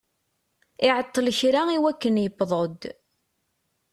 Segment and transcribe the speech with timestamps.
[0.87, 2.81] Iɛeṭṭel kra i wakken yewweḍ-d.